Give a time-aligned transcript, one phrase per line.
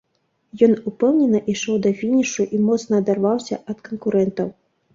[0.67, 4.47] Ён упэўнена ішоў да фінішу і моцна адарваўся ад канкурэнтаў.